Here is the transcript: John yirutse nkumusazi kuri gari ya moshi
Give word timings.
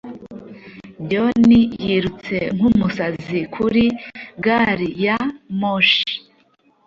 John 1.09 1.43
yirutse 1.85 2.37
nkumusazi 2.55 3.39
kuri 3.55 3.83
gari 4.43 4.87
ya 5.05 5.17
moshi 5.59 6.11